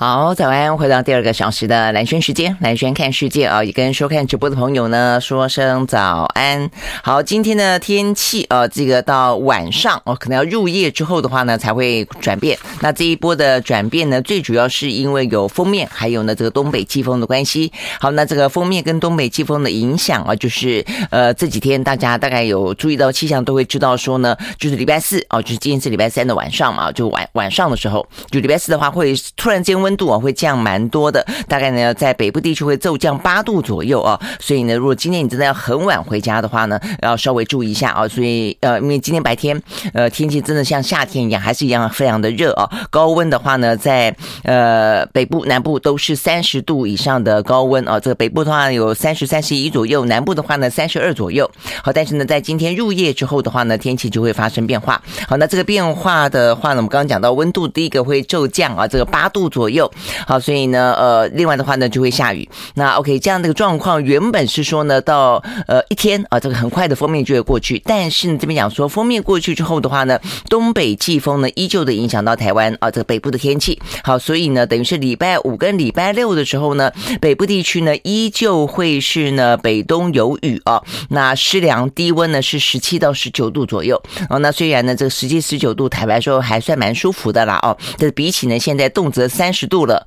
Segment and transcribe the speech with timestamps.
[0.00, 0.78] 好，早安！
[0.78, 6.70] 回到第二个小时的蓝轩时间，蓝轩看世界啊，也跟收看直播的朋友呢说声早安。
[7.02, 12.56] 好，今天的天气呃，这个到晚上哦，可能要入夜之后的话呢，才会转变。
[12.80, 17.72] 那这一波的转变呢，最主要是因为有封面，还有呢这个东北季风的关系。
[17.98, 29.87] 好，那这个封面跟东北季风的影响啊，就是呃这几天大家大概有注意到气象，都会知道说呢，就是礼拜四哦，就是今天是礼拜三的晚上嘛，就晚晚上的时候，就礼拜四的话会突然间温。
[29.88, 38.06] 温度啊会降蛮多的，大概呢在北部地区会骤降八度左右啊，所以呢，如果今天你真的要很晚回家的话呢，要稍微注意一下啊。
[38.06, 39.58] 所以呃，因为今天白天
[39.94, 42.68] 呃天气真的像夏天一样，还是一样非常的热啊。
[42.90, 47.98] 高温的话呢，在呃北部、南部都是三十度以上的高温啊。
[47.98, 51.50] 这个北部的话有三十三十一左右，南部的话呢三十二左右。
[51.82, 55.00] 好，但是呢，在今天入夜之后的话呢，天气就会发生变化。
[55.26, 59.77] 好，那这个变化的话呢，我们刚刚讲到温度第一个会骤降啊，这个八度左右。
[60.26, 62.48] 好，所以呢，呃，另外的话呢，就会下雨。
[62.74, 67.80] 那 OK，这样的一个状况，原本是说呢，到呃一天啊，这个很快的封面就会过去。
[67.84, 73.80] 但是呢，这边讲说，封面过去之后的话呢，东北季风呢，依旧的影响到台湾啊，这个北部的天气。
[74.02, 80.82] 好，所以呢，等于是礼拜五跟礼拜六的时候呢，北部地区呢，依旧会是呢北东有雨啊。
[81.10, 84.38] 那湿凉低温呢是十七到十九度左右哦。
[84.38, 87.76] 那虽然呢，这个十七十九度，台湾说还算蛮舒服的啦哦。
[87.98, 90.06] 但是比起呢，现在动辄三十度了，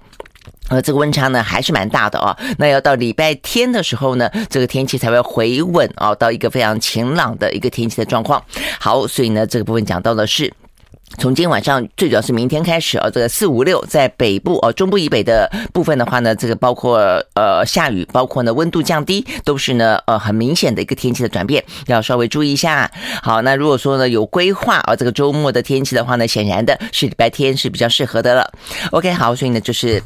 [0.70, 2.38] 呃，这个温差呢还是蛮大的啊。
[2.58, 8.44] 那要到礼拜天的时候呢，这个天气才会回稳啊，到一个非常晴朗的一个天气的状况。
[8.80, 10.52] 好，所以呢，这个部分讲到的是。
[11.18, 16.98] 从今天晚上，最主要是明天开始啊，这个四五六在北部啊，中部以北的部分的话呢，这个包括
[17.36, 22.90] 呃下雨，包括呢温度降低，都是呢呃很明显的一个天气的转变，要稍微注意一下。
[23.22, 28.52] 好，那如果说呢有规划啊，这个周末的天气的话呢，显然的是礼拜天是比较适合的了。
[28.92, 30.02] OK，好，所以呢就是。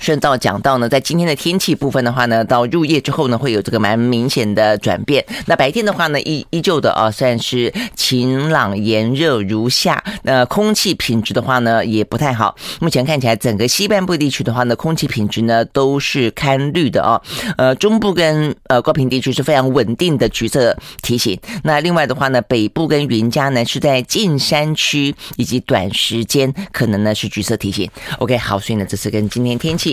[0.00, 5.24] 顺道讲到呢，在今天的天气部分的话呢，到入夜之后呢，会有这个蛮明显的转变。
[5.46, 10.02] 那白天的话呢，依依旧的啊，算是晴朗炎热如夏。
[10.22, 12.54] 那空气品质的话呢，也不太好。
[12.80, 17.20] 目前看起来，整个西半部地区的话呢，空气品质呢都是堪虑的啊。
[17.56, 21.38] 呃，中部跟呃高屏地区是非常稳定的橘色提醒。
[21.62, 27.88] 那另外的话呢，北部跟云嘉呢是在近山区以及短时间可能呢是橘色提醒。
[28.18, 29.83] OK，好，所以呢，这是跟今天天气。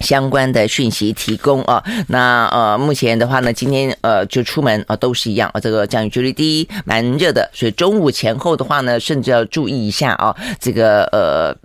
[0.00, 11.56] 相关的讯息提供啊，那呃，目前的话呢，今天呃就出门啊都是一样啊，这个降雨几率低，蛮热的，所以中午前后的话呢，甚至要注意一下啊，这个呃。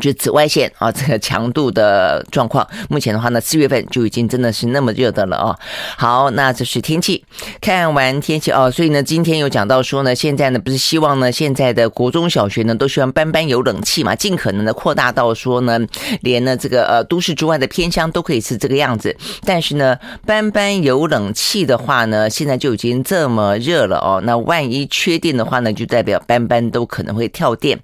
[0.00, 5.58] 就紫外线啊， 这个强度的状况，目前的话呢，四月份就已经真的是那么热的了哦。
[5.96, 7.24] 好，那这是天气，
[7.60, 15.78] 看完天气哦，所以呢，今天有讲到说呢，现在呢不是希望呢，现在的国中小学呢都希望班班有冷气嘛，尽可能的扩大到说呢，
[16.20, 19.16] 连呢这个呃都市之外的偏乡都可以是这个样子。
[19.44, 27.78] 但是呢，班班有冷气的话呢，现在就已经这么热了哦，那万一缺电的话呢，就代表班班都可能会跳电，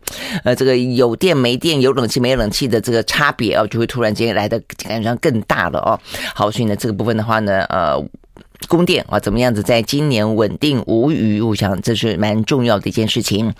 [0.45, 1.97] 呃，这个有电没电有。
[1.97, 5.99] 冷气没冷气的这个差别哦，就会突然间来的感觉上更大了哦。
[6.35, 7.97] 好，所以呢，这个部分的话呢，呃，
[8.69, 13.53] 供电啊，怎么样子在今年稳定无虞，我想这是蛮重要的一件事情。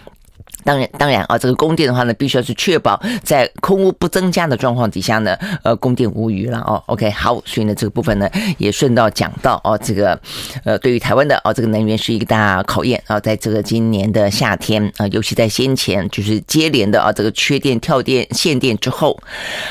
[0.65, 6.83] 当然，当然啊，这个供电的话呢，必须要是确保在空屋不增加的状况底下呢，呃，供电无虞了哦。
[6.87, 8.29] OK，好，所以呢，这个部分呢，
[8.59, 10.19] 也顺道讲到哦，这个
[10.65, 19.17] 呃，对于台湾的哦，这个能源是一个大考验啊，在这个今年的夏天啊，尤其在先前就是接连的啊，这个缺电、跳电、限电之后。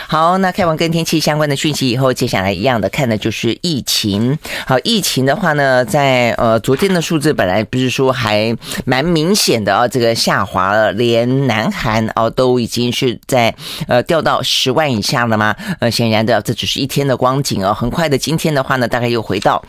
[0.08, 4.38] 好，那看完跟天气相关的讯息以后，接下来一样的看的就是疫情。
[4.66, 11.06] 好，疫情的话呢，在呃昨天的数字本来不是说还蛮明显的啊，这个下滑呃。
[11.06, 13.54] 连南韩哦都已经是在
[13.88, 15.54] 呃掉到十万以下了吗？
[15.80, 17.74] 呃，显然的，这只是一天的光景哦。
[17.74, 19.62] 很快的，今天的话呢，大概又回到。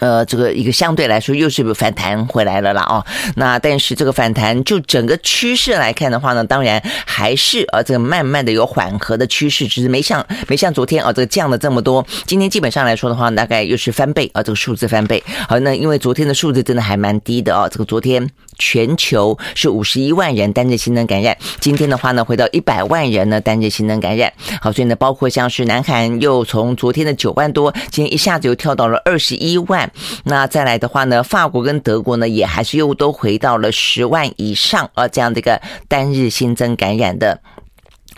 [0.00, 3.04] 呃，这个一个相对来说又是不反弹回来了啦哦。
[3.36, 12.04] 那但是这个反弹就整个趋势来看的话呢，当然还是呃这个慢慢的有缓和的趋势，只是没像没像昨天啊这个降了这么多。
[12.26, 15.22] 今天基本上来说的话，大概又是翻倍啊，这个数字翻倍。
[15.48, 18.28] 好，那因为昨天的数字真的还蛮低的啊，这个昨天
[18.58, 24.32] 全球是五十一万人单日新增感染，今天的话呢回到一百万人呢单日新增感染。
[24.60, 29.90] 好，所以呢包括像是南韩又从昨天的九万多，今天一下子又跳到了二十一万。
[30.24, 37.40] 那再来的话呢，法国跟德国呢，也还是又都回到了十万以上啊，这样的一个单日新增感染的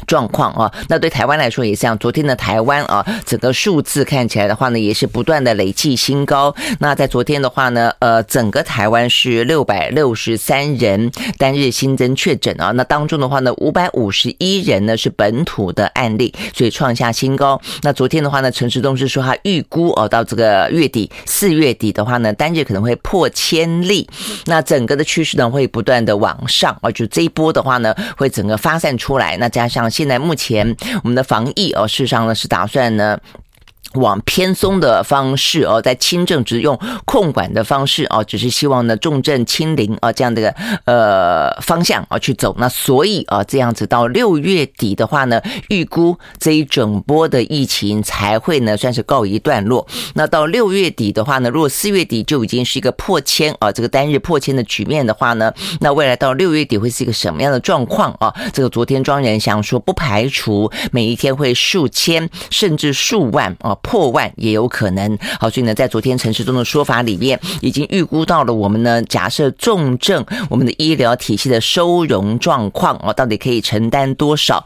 [0.07, 1.97] 状况啊，那对台湾来说也是这样。
[1.99, 6.55] 昨天的台湾啊，整个数字看起来的话呢，也是不断的累计新高。
[6.81, 12.71] 那在昨天的话呢，呃，整个台湾是六百六十三人单日新增确诊啊。
[12.73, 17.61] 那当中的话呢，五百五十一人呢是本土的案例，所以创下新高。
[17.83, 24.09] 那昨天的话呢，陈时中是说他预估哦，到这个月底四月底的话呢，单日可能会破千例。
[24.47, 29.37] 那整个的趋势呢会不断的往上啊，就这一波的话呢，会整个发散出来。
[29.37, 33.17] 那加上现在目前我们的防疫哦，事实上呢是打算呢。
[33.95, 40.55] 往偏松的方式哦，在轻症只用控管的方式哦，只是希望呢重症清零啊这样的
[40.85, 42.55] 呃方向啊去走。
[42.59, 49.87] 那所以啊这样子到六月底的话呢，预估这一整波的疫情才会呢算是告一段落。
[50.15, 58.35] 那到六月底的话呢，如果四月底就已经是一个破千啊这个单日破千的局面的话呢，那未来到六月底会是一个什么样的状况啊？
[58.53, 63.77] 这个昨天庄人祥说不排除每一天会数千甚至数万啊。
[63.85, 74.65] 破万也有可能，好，所以呢，在昨天陈世忠的说法里面，已经预估到了我们呢，假设重症，我们的医疗体系的收容状况哦，到底可以承担多少？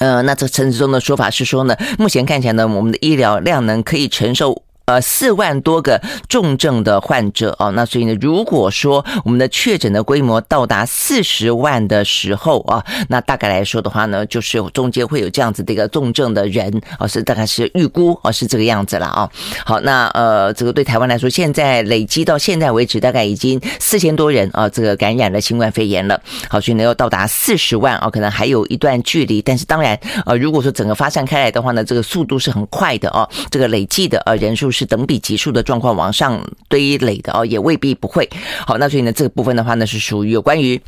[0.00, 4.65] 呃，那这陈志忠的说法是说呢，目前看起来呢，我们的医疗量能可以承受。
[4.86, 19.28] 呃，四万多个重症的患者哦，那所以呢，如果说我们的确诊的规模到达四十万的时候啊，那大概来说的话呢，就是中间会有这样子的一个重症的人啊，是大概是预估啊，是这个样子了啊。
[19.64, 26.20] 好，那呃，这个对台湾来说，现在累积到现在为止，大概已经四千多人啊，这个感染了新冠肺炎了。
[26.48, 29.42] 好，所以呢，要到达四十万啊，可能还有一段距离。
[29.42, 34.70] 但是当然，呃，如果说整个发散开来的话呢，这个速度是很快的哦，这个累计的呃人数。
[34.76, 38.28] 是等比级数的状况往上堆垒的哦，也未必不会。
[38.66, 40.78] 好，那所以呢，这个部分的话呢，是属于有关于。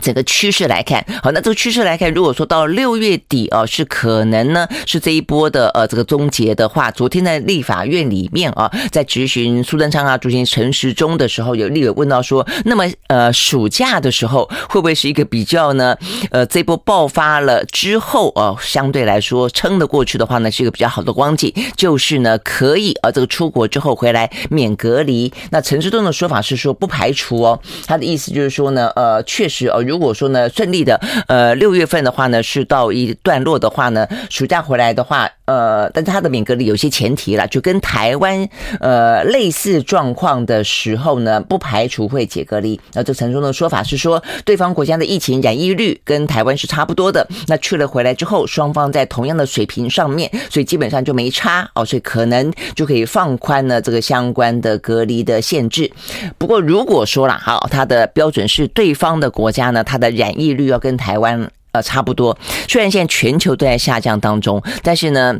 [0.00, 15.96] 整个趋势来看，好，那这个趋势来看，如果说到六月底啊，是可能呢是这一波的呃这个终结的话，昨天在立法院里面啊，在质询苏贞昌啊、执行陈时中的时候，有立委问到说，那么呃暑假的时候会不会是一个比较呢？
[16.30, 25.32] 呃，这波爆发了之后啊，相对来说撑得过去的话呢，是一个比较好的光景，就是呢可以啊这个出国之后回来免隔离。
[25.50, 38.48] 那陈时中的说法是说不排除哦，他的意思就是说呢，呃，确实如果说呢顺利的，呃六月份的话呢是到一段落的话呢，暑假回来的话，呃，但是他的免隔离有些前提了，就跟台湾
[38.80, 42.80] 呃类似状况的时候呢，不排除会解隔离。
[42.94, 55.90] 那这陈时中的说法是说，对方国家的疫情染疫率跟台湾是差不多的，那去了回来之后，双方在同样的水平上面，所以基本上就没差哦，所以可能就可以放宽了这个相关的隔离的限制。
[56.38, 62.36] 不过如果说了好，他的标准是对方的国家呢，它的染疫率要跟台湾呃差不多，
[62.68, 65.38] 虽然现在全球都在下降当中，但是呢，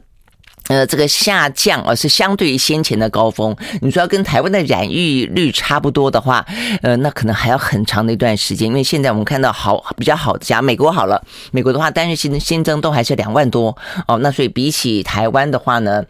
[0.68, 3.56] 呃，这个下降而是相对于先前的高峰。
[3.80, 6.44] 你说要跟台湾的染疫率差不多的话，
[6.82, 8.68] 呃，那可能还要很长的一段时间。
[8.68, 13.76] 因为现在我们看到好比较好的讲美国好了，美国的话单日新新增都还是两万多
[14.08, 16.04] 哦，那所以比起台湾的话呢？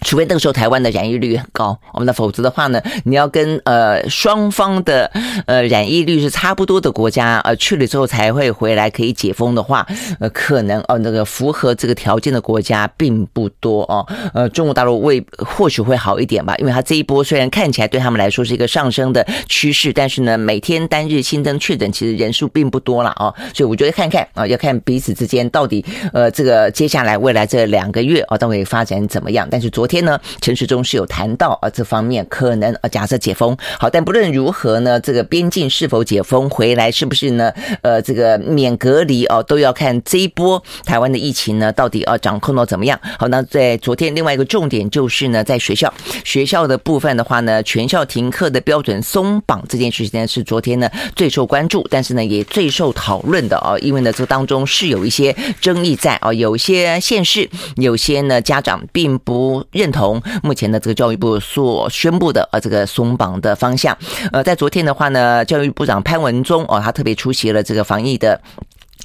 [0.00, 5.10] 除非那个时候台湾的染疫率很高，我们那否则的话呢，你要跟呃双方的
[5.46, 9.86] 呃染疫率是差不多的国家呃去了之后才会回来可以解封的话，
[10.20, 14.06] 呃可能哦那个符合这个条件的国家并不多哦。
[14.34, 29.94] 呃中国大陆未或许会好一点吧，因为它这一波虽然看起来对他们来说是一个上升的趋势，但是呢每天单日新增确诊其实人数并不多了哦，所以我觉得看看啊要看彼此之间到底呃这个接下来未来这两个月啊到底发展怎么样，但是昨昨。
[29.94, 37.52] 天呢，陈时中是有谈到啊，这方面可能啊，假设解封好，但不论如何呢，这个边境是否解封，回来是不是呢？
[37.82, 42.98] 呃，这个免隔离哦，都要看这一波台湾的疫情呢，到底啊掌控到怎么样？
[43.16, 59.94] 好，那在昨天另外一个重点就是呢，在学校学校的部分的话呢，全校停课的标准松绑这件事情呢，是昨天呢最受关注，但是呢也最受讨论的哦，因为呢这当中是有一些争议在啊，有些县市，有些呢家长并不认。
[59.94, 63.96] 同目前的这个教育部所宣布的呃这个松绑的方向，
[64.32, 68.40] 呃，在昨天的话呢，教育部长潘文忠哦，他特别出席了这个防疫的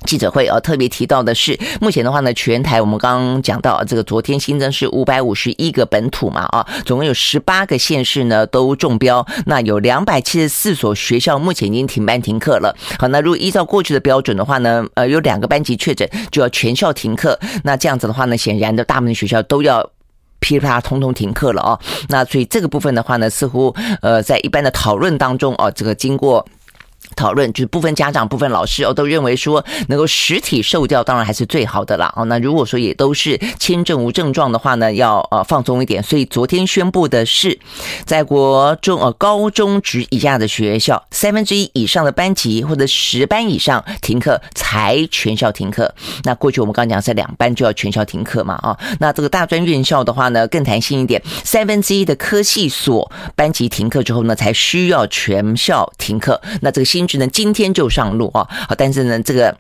[0.08, 12.76] 记者会，呃，特别提到的是，目前的话呢，全台我们刚刚讲到这个昨天新增是五百五十一个本土嘛，啊，总共有十八个县市呢都中标，那有两百七十四所学校目前已经停班停课了。
[12.98, 19.88] 好，那如果依照过去的标准的话呢，呃，有两个班级确诊就要全校停课，那这样子的话呢，显然的大部分学校都要。
[20.39, 21.79] 噼里啪啦，通通停课了哦。
[22.08, 26.46] 那所以这个部分的话呢，似乎呃，在一般的讨论当中哦，这个经过
[27.16, 32.13] 讨论就是部分家长、部分老师哦，都认为说能够实体授教当然还是最好的啦。
[32.16, 32.25] 哦。
[32.25, 36.01] 那如果说也都是轻症无症状的话呢，要呃放松一点。
[36.01, 37.60] 所以昨天宣布的是，
[38.06, 45.94] 在国中呃高中职以下的学校，三分之一以上的班级或者十班以上停课才全校停课。
[46.24, 48.78] 那过去我们刚讲是两班就要全校停课嘛啊。
[49.00, 56.39] 那这个大专院校的话呢，更弹性一点，三分之一的科系所班级停课之后呢，才需要全校停课。
[56.62, 57.10] 那这个新新。
[57.10, 58.48] 职能今天就上路啊！
[58.68, 59.58] 好，但是呢，这个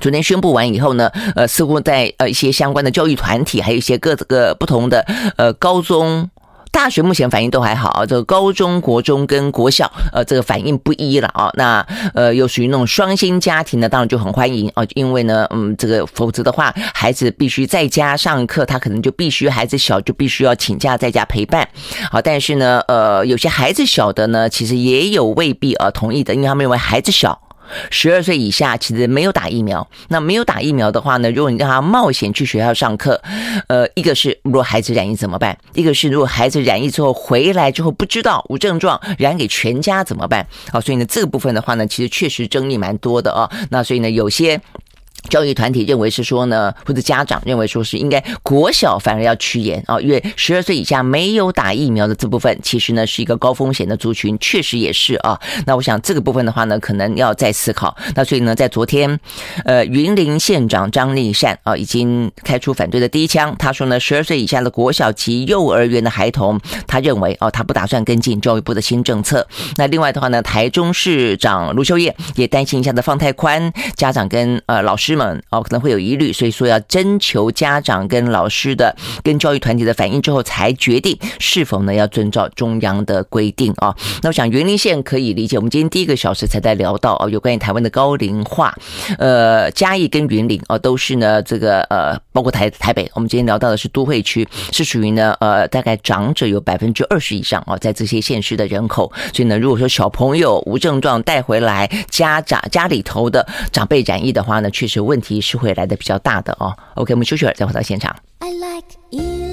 [0.00, 5.00] 昨天宣布完以后呢，呃，似乎在呃一些相关的教育团体，还有一些各个不同的
[5.36, 6.28] 呃高中、
[6.74, 8.04] 大学，目前反应都还好啊。
[8.04, 11.48] 这个高中国中跟国小，呃，这个反应不一了啊。
[11.54, 21.68] 那呃，又属于那种双薪家庭呢，当然就很欢迎啊，因为呢，嗯，这个否则的话，孩子必须在家上课，他可能就必须孩子小就必须要请假在家陪伴。
[22.10, 27.40] 好，但是呢，呃，有些孩子小的呢，其实也有未必呃同意的，因为他们认为孩子小。
[27.90, 33.20] 十二岁以下其实没有打疫苗，那没有打疫苗的话呢，如果你让他冒险去学校上课，
[33.68, 35.56] 呃，一个是如果孩子染疫怎么办？
[35.74, 40.46] 一个是如果孩子染疫之后回来之后不知道无症状染给全家怎么办？
[40.72, 43.50] 好，所以呢这个部分的话呢，其实确实争议蛮多的啊。
[43.70, 44.60] 那所以呢有些。
[45.28, 55.40] 教育团体认为是说呢，或者家长认为说是应该国小反而要趋严啊，因为十二岁以下没有打疫苗的这部分，其实呢是一个高风险的族群，确实也是啊。
[55.66, 57.96] 那我想这个部分的话呢，可能要再思考。
[58.14, 59.18] 那所以呢，在昨天，
[59.64, 63.56] 呃，云林县长张丽善啊，已经开出反对的第一枪。
[63.58, 69.46] 他说呢，十二岁以下的国小及幼儿园的孩童，他认为哦，他不打算跟进教育部的新政策。
[69.76, 75.13] 那另外的话呢，台中市长卢秀燕也担心一下子放太宽，家长跟呃老师。
[75.16, 83.94] 们哦可能会有疑虑，所以说要征求家长跟老师的、跟教育团体的反应之后，才决定是否呢要遵照中央的规定啊。
[84.22, 88.74] 那我想云林县可以理解，我们今天第一个小时才在聊到哦，有关于台湾的高龄化，
[89.18, 105.03] 呃，嘉义跟云林哦都是呢这个呃，包括台台北，我们今天聊到的是都会区，是属于呢呃大概长者有百分之二十以上哦，在这些县市的人口，所以呢如果说小朋友无症状带回来，家长家里头的长辈染疫的话呢，确实。
[105.04, 106.76] 问题是会来的比较大的哦。
[106.94, 108.14] OK，我们休息会儿再回到现场。
[108.38, 109.43] I like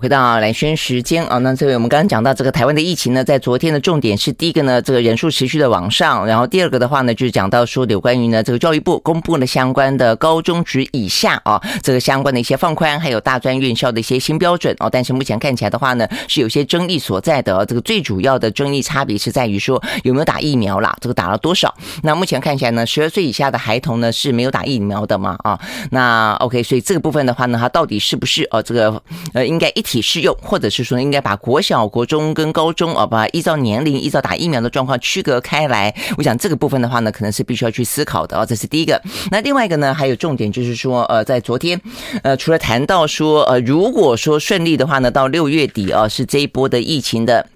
[0.00, 17.66] 回到蓝轩时间啊，那这位我们刚刚讲到这个台湾的疫情呢，在昨天的重点是第一个呢，这个人数持续的往上，然后第二个的话呢，就是讲到说有关于呢这个教育部公布了相关的高中职以下啊，这个相关的一些放宽，还有大专院校的一些新标准哦，但是目前看起来的话呢，是有些争议所在的。
[17.66, 21.74] 这个最主要的争议差别是在于说有没有打疫苗啦，这个打了多少？
[22.04, 25.58] 那目前看起来呢，十二岁以下的孩童呢是没有打疫苗的嘛啊？
[25.90, 29.02] 那 OK，所以这个部分的话呢，它到底是不是哦这个
[29.34, 29.82] 呃应该一。
[29.88, 35.94] 体适用，或者是说应该把国小、国中跟高中啊，把依照年龄、依照打疫苗的状况区隔开来。
[36.16, 38.44] 我想这个部分的话呢，可能是必须要去思考的啊。
[38.44, 39.00] 这是第一个。
[39.30, 41.80] 那另外一个呢，还有重点就是说，呃，在昨天，
[42.22, 47.46] 呃，除了谈到说，呃，如果说顺利的话呢，到六月底啊，是这一波的疫情的。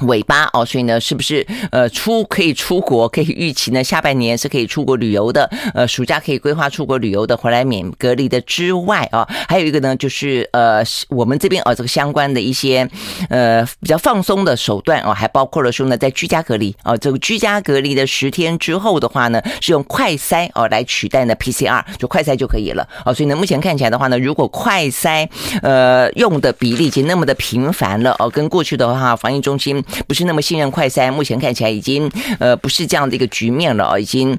[0.00, 3.82] 尾巴哦，所以呢，是不是呃出可以出国，可以预期呢？
[3.82, 12.86] 下半年是可以出国旅游的，呃，暑假可以规划出国旅游的，回来免隔离的之外啊，还有一个呢，就是呃，我们这边哦，这个相关的一些
[13.30, 23.14] 呃比较放松的手段哦，还包括了说呢，在居家隔离啊，这个居家隔离的十天之后的话呢，是用快筛哦来取代呢 PCR，就快筛就可以了啊。
[23.14, 25.26] 所以呢，目前看起来的话呢，如果快筛
[25.62, 29.82] 呃用的比例已经那么的频繁了哦，跟过去的话，防疫中心。
[30.06, 34.38] 不是那么信任快筛，目前看起来已经呃不是这样的一个局面了啊，已经。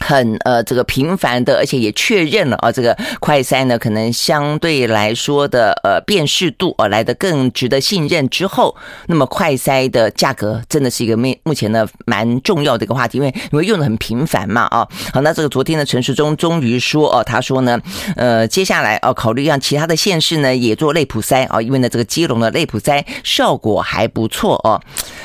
[0.00, 8.74] 很呃，这个频繁的，而且也确认了啊，这个快筛呢，可能相对来说的呃辨识度啊来的更值得信任之后，
[9.06, 14.88] 那么快筛的价格真的是一个目目前呢蛮重要的一个话题，因为因为用的很频繁嘛啊。
[15.12, 17.78] 好，那这个昨天的陈时中终于说哦，他说呢，
[18.16, 24.80] 呃，接下来啊考虑让其他的县市呢也做类普筛啊，因为呢这个基隆的类普筛效果还不错哦。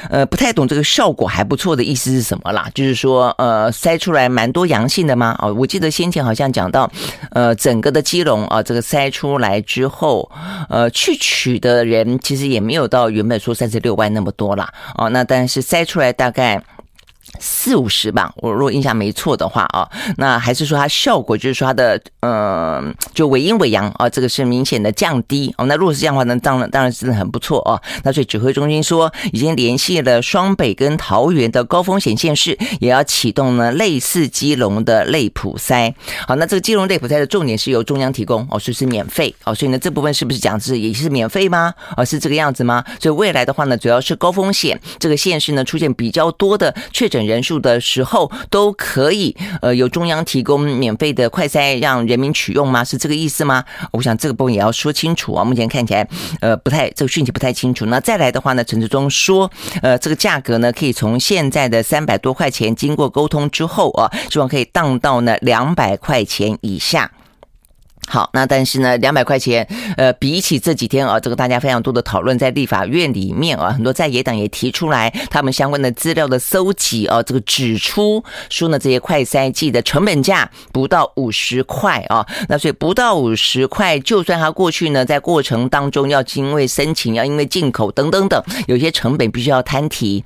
[0.10, 2.70] 呃，不太懂这个效果还不错的意思是什么啦？
[2.76, 4.65] 就是说呃筛出来蛮多。
[4.66, 5.38] 阳性的吗？
[5.42, 6.90] 哦，我记得先前好像讲到，
[7.32, 10.30] 呃，整个的基隆啊，这个筛出来之后，
[10.70, 14.72] 呃，去取的人其实也没有到原本说三十六万那么多啦。
[14.96, 16.62] 哦，那但是筛出来大概。
[17.40, 22.82] 四五十吧，我如果印象没错的话啊，那还是说它效果就是说它的呃，
[23.14, 25.66] 就尾阴尾阳啊，这个是明显的降低哦。
[25.66, 27.82] 那如果是这样的话呢，当然当然真的很不错哦。
[28.04, 35.94] 那所以指挥中心说已经联系了双北跟桃园的高风险县市，也要启动呢类似基隆的类普筛。
[36.28, 39.54] 好，那这个基隆类普筛的重点是由中央提供哦，所以是免费哦。
[39.54, 41.74] 所以呢这部分是不是讲是也是免费吗？
[41.98, 42.84] 哦，是这个样子吗？
[43.00, 52.84] 所以未来的话呢，主要是高风险这个县市呢出现比较多的确诊人数的时候都可以，呃，由中央提供免费的快筛让人民取用吗？
[52.84, 53.64] 是这个意思吗？
[53.92, 55.44] 我想这个部分也要说清楚啊。
[55.44, 56.08] 目前看起来，
[56.42, 57.86] 呃，不太这个讯息不太清楚。
[57.86, 59.52] 那再来的话呢，陈志忠说，
[59.84, 67.12] 呃，这个价格呢可以从现在的三百多块钱，经过沟通之后啊，希望可以降到呢两百块钱以下。
[68.08, 90.24] 好，那但是呢，两百块钱，呃，比起这几天啊，这个大家非常多的讨论，在立法院里面啊，很多在野党也提出来他们相关的资料的搜集啊，这个指出说呢，这些快筛剂的成本价不到五十块啊，那所以不到五十块，就算它过去呢，在过程当中要因为申请，要因为进口等等等，有些成本必须要摊提。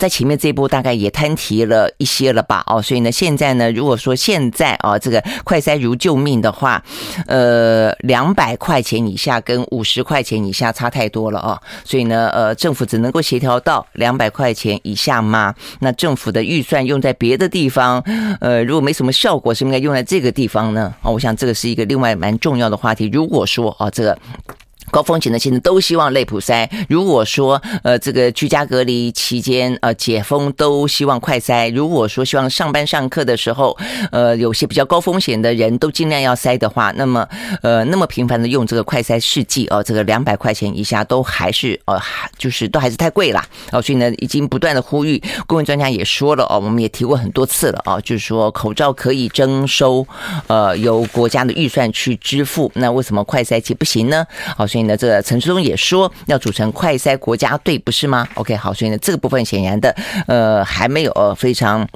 [0.00, 6.82] 在前面这一波大概也摊提了一些了吧，哦，所以呢，现在呢，如果说现在啊，这个快筛如救命的话，
[7.26, 15.54] 呃，两百块钱以下跟五十块钱以下差太多了啊，所以呢，呃，政府只能够协调到两百块钱以下吗？
[15.80, 18.02] 那政府的预算用在别的地方，
[18.40, 20.94] 呃，如果没什么效果，是不是应该用在这个地方呢？
[21.02, 23.10] 啊，我想这个是一个另外蛮重要的话题。
[23.12, 24.18] 如果说啊，这个。
[24.90, 26.68] 高风险的现在都希望类普筛。
[26.88, 31.72] 如果说呃这个居家隔离期间呃解封都希望快筛。
[31.72, 33.76] 如果说希望上班上课的时候
[34.10, 37.26] 呃有些比较高风险的人都尽量要筛的话，那么
[37.62, 41.96] 呃那么频繁的用这个快筛试剂哦，这个两百块钱以下都还是呃
[42.36, 50.04] 就是都还是太贵了哦，所以呢已经不断的呼吁，公卫专家也说了哦，我们也提过很多次了哦，就是说口罩可以征收
[50.48, 54.26] 呃由国家的预算去支付，那为什么快筛剂不行呢？
[54.58, 54.79] 哦，所以。
[54.96, 59.94] 这个陈时中也说要组成快筛国家队，不是吗？OK，好，所以呢，这个部分显然的，
[60.26, 61.86] 呃，还没有非常。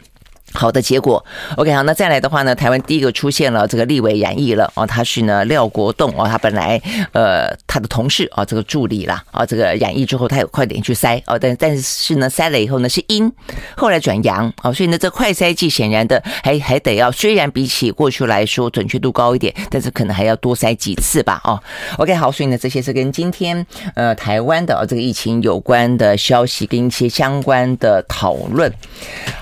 [0.54, 1.22] 好的结果
[1.56, 6.80] ，OK，好，那再来的话呢，台湾第一个出现了这个立委染疫了哦，他是呢廖国栋哦，他本来
[7.12, 13.30] 呃他的同事啊，这个助理啦啊，这个染疫之后他有快点去筛哦，但但是呢筛了以后呢是阴，
[13.76, 21.60] 后来转阳哦，所以呢这快筛剂显然的还还得要，虽然比起过去来说准确度高一点，但是可能还要多筛几次吧哦
[21.98, 28.72] ，OK，好，所以呢这些是跟今天呃台湾的这个疫情有关的消息跟一些相关的讨论，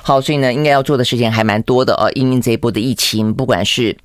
[0.03, 1.02] 好，所以呢应该要做的。
[1.05, 3.97] 时间还蛮多的哦，因为这一波的疫情，不管是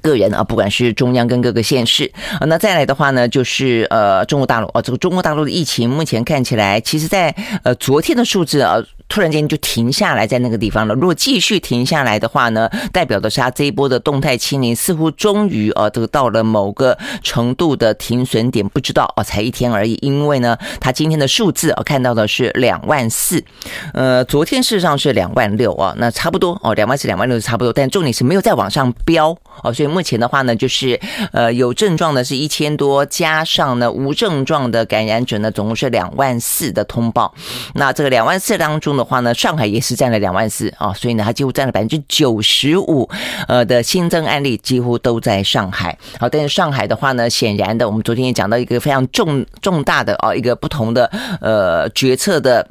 [0.00, 2.10] 个人啊，不管是中央跟各个县市
[2.40, 8.82] 啊，那再来的话呢，就是呃中国大陆啊，这个中国大陆的疫情目前看起来，其实在呃昨天的数字啊。
[9.12, 10.94] 突然间就停下来在那个地方了。
[10.94, 18.66] 如果继续停下来的话呢，代表的是他这一波的动态清零似乎终于啊，这个到了某个程度的停损点。
[18.66, 19.98] 不知道啊，才一天而已。
[20.00, 23.44] 因为呢，他今天的数字啊，看到的是两万四，
[23.92, 27.70] 呃，昨天事实上是两万六啊，那差不多哦，两万四、两万六是差不多。
[27.70, 30.98] 但重点是没有再往上飙哦，所以目前的话呢，就是
[31.32, 37.34] 呃有症状的是一千多，加上呢无症状的感染者呢，总共是两万四的通报。
[37.74, 39.01] 那这个两万四当中呢。
[39.02, 43.08] 的话呢，上海也是占了两万四啊，所以呢，它几乎占了百分之九十五，
[43.48, 45.98] 呃的新增案例几乎都在上海。
[46.18, 51.10] 好，但是上海的话呢，显然的，我们昨天也讲到一个非常重重大的啊，一个不同的
[51.40, 52.68] 呃决策的。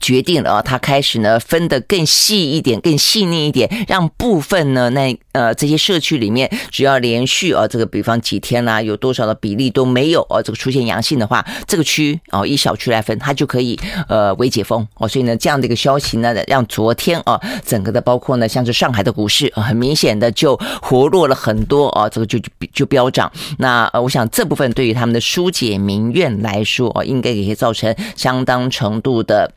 [0.00, 13.78] 决定了啊，他开始呢分得更细一点，更细腻一点，让部分呢那呃这些社区里面，只要连续啊这个比方几天啦，有多少的比例都没有啊这个出现阳性的话，这个区啊以小区来分，它就可以
[14.08, 15.08] 呃微解封哦。
[15.08, 23.30] 所以呢这样的一个消息呢，让昨天啊整个的包括呢像是上海的股市啊，很明显的就活络了很多啊，这个就就就飙涨。
[23.58, 29.50] 那呃我想这部分对于他们的疏解民怨来说啊，应该也可以造成相当程度的。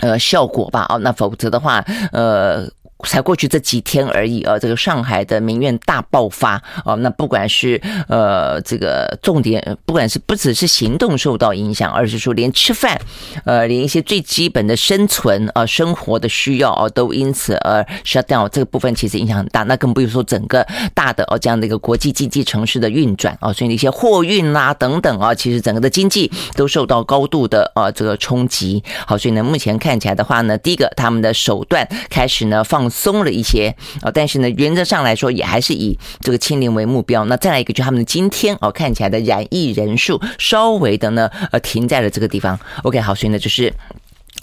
[0.00, 2.68] 呃，效果吧，哦，那否则的话，呃。
[3.04, 6.54] 才过去这几天而已啊，这个上海的民怨大爆发
[6.84, 12.98] 啊，那不管是呃这个重点，不管是不只是行动受到影响，而是说连吃饭，
[13.44, 19.62] 呃，连一些最基本的生存啊、生活的需要啊，都因此而 shut down，这个部分其实影响很大。
[19.64, 28.82] 那更不用说整个大的哦这样的一个国际经济城市的运转啊，所以一些货运啦等等啊，其实整个的经济都受到高度的啊这个冲击。
[29.06, 32.85] 好，所以呢，目前看起来的话呢，第一个他们的手段开始呢放。
[32.90, 37.24] 松了一些啊，但是呢，原则上来说也还是以这个清零为目标。
[37.26, 42.58] 那再来一个，就他们的今天哦，看起来的染疫人数稍微的呢，呃，停在了这个地方。
[42.82, 43.72] OK，好，所以呢，就是。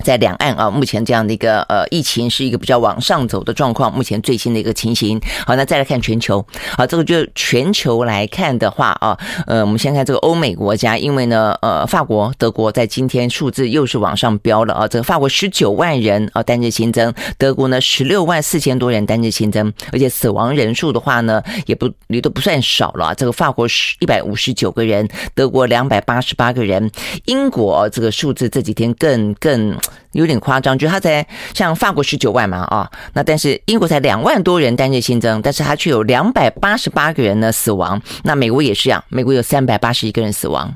[0.04, 5.20] 在两岸啊，目前这样的一个呃疫情是一个比较往上走的状况，目前最新的一个情形。
[5.46, 6.44] 好，那再来看全球，
[6.76, 26.90] 好，这个就全球来看的话啊，呃，我们先看这个欧美国家，因为呢，呃，法国、德国在今天数字又是往上飙了啊，这个法国十九万人啊单日新增，德国呢十六万四千多人单日新增，而且死亡人数的话呢，也不也都不算少了，这个法国是一百五十九个人，德国两百八十八个人，
[27.26, 29.78] 英国这个数字这几天更更。
[30.14, 38.02] 有点夸张，就是他才像法国十九万嘛啊，那但是英国才两万多人单日新增，但是他却有两百八十八个人呢死亡。
[38.24, 40.76] 那美国也是一样，美国有三百八十一个人死亡。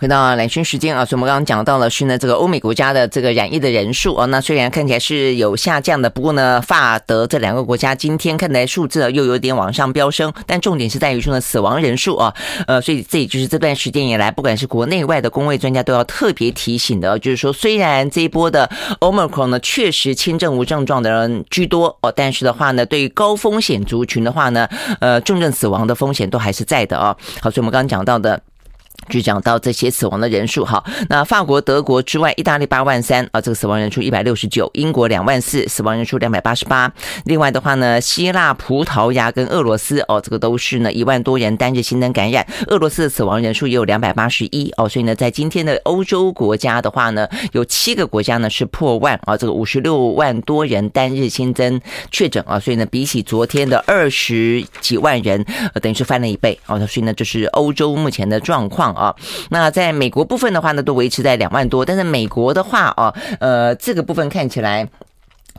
[0.00, 12.34] 回到蓝轩时间啊，所以我们刚刚讲到了是呢，这个欧美国家的这个染疫的人数啊，那虽然看起来是有下降的，不过呢，法德这两个国家今天看来数字又有点往上飙升，但重点是在于说呢，死亡人数啊，
[12.66, 24.66] 呃，所以这也就是这段时间以来，不管是国内外的公卫专家都要特别提醒的，就是说，虽然这一波的 Omicron 呢确实轻症无症状的人居多哦，但是的话呢，对于高风险族群的话呢，
[25.00, 27.14] 呃，重症死亡的风险都还是在的啊。
[27.42, 28.40] 好，所以我们刚刚讲到的。
[29.10, 36.90] 就讲到这些死亡的人数，哈，那法国、德国之外，意大利八万三啊，这个死亡人数一百六十九；英国两万四，死亡人数两百八十八。
[37.24, 44.88] 另外的话呢，希腊、葡萄牙跟俄罗斯哦，这个都是呢一万多人单日新增感染，俄罗斯的死亡人数也有两百八十一哦。
[44.88, 51.80] 所以呢，在今天的欧洲国家的话呢，有七个国家呢是破万啊，这个五十六万多人单日新增
[52.12, 55.44] 确诊啊，所以呢，比起昨天的二十几万人，
[55.74, 56.78] 呃，等于是翻了一倍哦。
[56.86, 58.94] 所以呢，就是欧洲目前的状况。
[59.00, 59.16] 啊
[59.48, 64.88] 那在美国部分的话呢，都维持在两万多，但是美国的话啊，呃，这个部分看起来。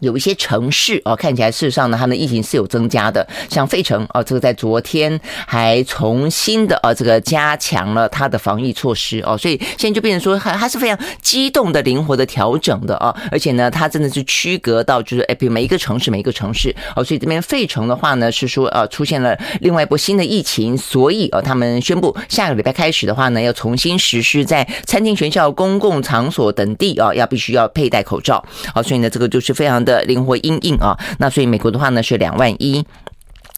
[0.02, 3.26] 有一些城市哦，看起来事实上呢，它的疫情是有增加的。
[3.50, 13.16] 像费城哦，这个在昨天还重新的呃，这个加强了它的防疫措施哦，所以现在就变成说，它它是非常机动的、灵活的调整的啊。
[13.32, 28.44] 而且呢，它真的是区隔到就是哎，比每一个城市每一个城市哦，所以这边费城的话呢，是说呃，出现了另外一波新的疫情，所以呃，他们宣布下个礼拜开始的话呢，要重新实施在餐厅、学校、公共场所等地啊，要必须要佩戴口罩。
[28.74, 29.91] 好，所以呢，这个就是非常的。
[29.92, 32.86] 的灵活应应啊，那所以美国的话呢是两万一，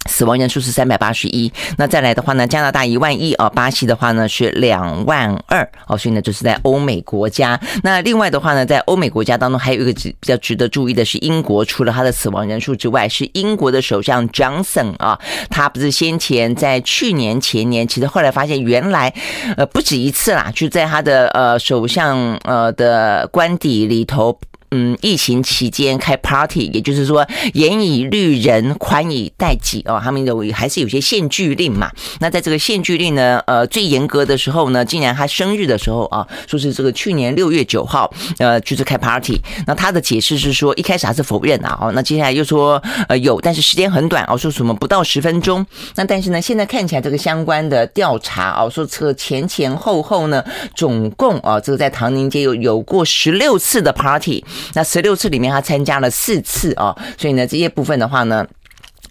[0.10, 1.52] 死亡人数是三百八十一。
[1.78, 7.60] 那再来的话呢，加拿大一万一啊，巴西的话呢是两万二哦，所以呢就是在欧美国家。
[7.84, 15.20] 那另外的话呢，在欧美国家当中还有一个值比较值得注意的是英国，除了他的死亡人数之外，是英国的首相 Johnson 啊，
[15.50, 19.14] 他不是先前在去年前年，其实后来发现原来
[19.56, 24.38] 呃不止一次啦，就在他的呃首相呃的官邸里头。
[24.76, 30.02] 嗯，疫情期间开 party，也就是说严以律人，宽以待己哦。
[30.04, 31.92] 他们有还是有些限聚令嘛？
[32.20, 39.40] 那在这个限聚令呢，呃，最严格的时候呢，竟然他生日的时候啊，说是这个去年六月九号，呃，就是开 party。
[39.68, 45.64] 那他的解释是说，一开始还是否认啊，哦，那接下来又说呃有，但是时间很短哦，说什么不到十分钟。
[45.94, 50.44] 那但是呢，现在看起来这个相关的调查哦，说这个前前后后呢，
[50.76, 54.44] 总共啊，这个在唐宁街有有过十六次的 party。
[54.74, 58.46] 那十六次里面，他参加了四次哦，所以呢，这些部分的话呢。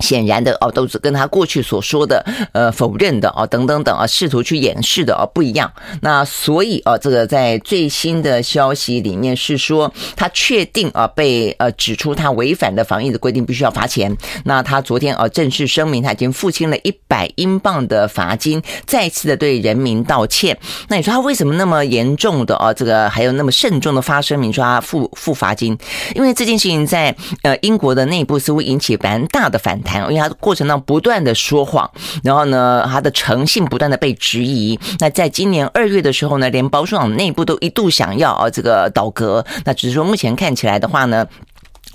[0.02, 5.72] 显然的哦，都是跟他过去所说的呃否认的哦等等等啊，试图去掩饰的哦不一样。
[6.02, 14.14] 那所以啊，这个在最新的消息里面是说，他确定啊被呃指出他违反的防疫的规定，必须要罚钱。
[14.44, 20.58] 那他昨天啊正式声明，他已经付清了一百英镑的罚金，再次的对人民道歉。
[20.88, 22.74] 那你说他为什么那么严重的啊？
[22.74, 25.78] 这个还有那么慎重的发声明说他付付罚金？
[26.14, 29.91] 因为这件事情在呃英国的内部似乎引起蛮大的反弹。
[30.00, 31.90] 因为他的过程当中不断的说谎，
[32.22, 34.78] 然后呢，他的诚信不断的被质疑。
[34.98, 39.44] 那在今年二月的时候呢，连保守党内部都一度想要啊这个倒戈。
[39.64, 41.26] 那只是说目前看起来的话呢。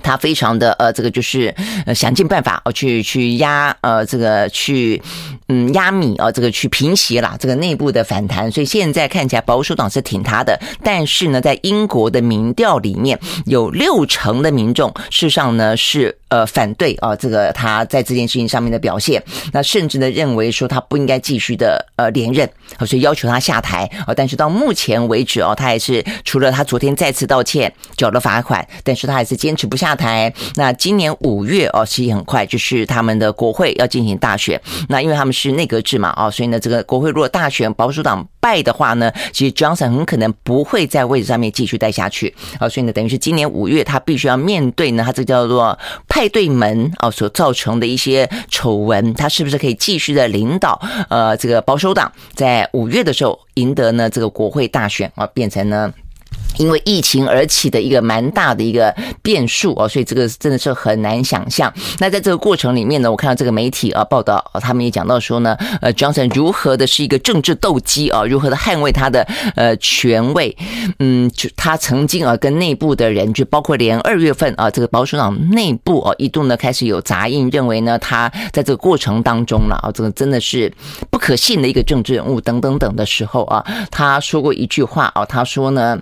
[0.03, 1.51] 他非常的呃，这个就是
[1.95, 5.01] 想尽办法哦，去去压呃这个去
[5.47, 8.51] 嗯压米啊，这个去平息啦这个内部的反弹。
[8.51, 22.49] 所以现在看起来保守党是挺他的，但是呢，在英国的民调里面有六成的民众事实上呢是呃反对啊这个他在这件事情上面的表现，那甚至呢认为说他不应该继续的呃连任，
[22.85, 24.13] 所以要求他下台啊。
[24.13, 29.77] 但是到目前为止哦，他还是除了他昨天再次道歉缴了罚款，但是他还是坚持不。
[29.77, 30.33] 下台。
[30.55, 34.59] 那今年五月哦，其实很快就是他们的国会要进行大选。
[34.89, 55.93] 那因为他们是内阁制嘛，啊，所以呢，这个国会如果大选保守党败的话呢，其实 Johnson 很可能不会在位置上面继续待下去，啊，所以呢，等于是今年五月他必须要面对呢，他这叫做派对门啊所造成的一些丑闻，他是不是可以继续的领导呃这个保守党在五月的时候赢得呢这个国会大选啊，变成呢？
[56.57, 61.71] 因为疫情而起的一个蛮大的一个变数哦，所以这个真的是很难想象。
[61.99, 70.55] 那在这个过程里面呢，我看到这个媒体啊报道，他们也讲到说呢，呃，Johnson 如何的是一个政治斗鸡啊，如何的捍卫他的呃权位。
[70.99, 80.71] 嗯，就他曾经啊跟内部的人，就包括连二月份啊这个保守党内部啊一度呢开始有杂音，认为呢他在这个过程当中了啊，这个真的是
[81.09, 85.99] 不可信的一个政治人物等等等的时候啊，他说过一句话啊，他说呢。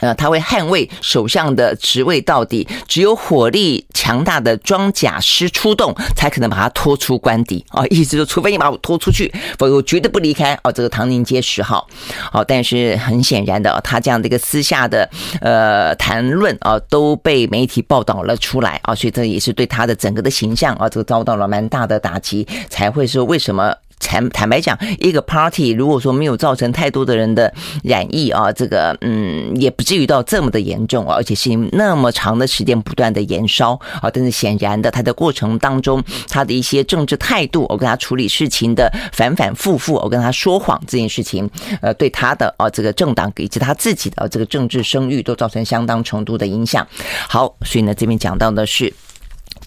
[0.00, 7.84] 呃，他会捍卫首相的职位到底，只有火力强大的装甲师出动，才可能把他拖出官邸啊！
[7.90, 10.70] 意思说，除非你把我拖出去，否则我绝对不离开哦。
[10.70, 11.86] 这个唐宁街十号，
[12.32, 15.08] 哦，但是很显然的，他这样的一个私下的
[15.40, 23.74] 呃谈论啊，都被媒体报道了出来啊，所以这也是对他的整个的形象啊，这个遭到了蛮大的打击，才会说为什么。
[24.00, 34.10] 坦坦白讲，一个 party 如果说没有造成太多的人的染疫啊，这个嗯，也不至于到这么的严重啊，而且是那么长的时间不断的延烧啊。
[34.10, 41.48] 但是显然的，他的过程当中，他的一些政治态度，我跟他处理事情的反反复复，我跟他说谎这件事情，
[41.82, 46.86] 呃，对他的啊这个政党以及他自己的这个政治声誉都造成相当程度的影响。
[47.28, 48.92] 好，所以呢，这边讲到的是。